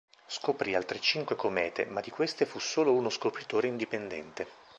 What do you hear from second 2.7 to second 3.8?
uno scopritore